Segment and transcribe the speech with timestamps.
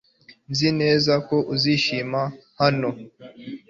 [0.51, 2.21] Nzi neza ko uzishima
[2.61, 2.89] hano.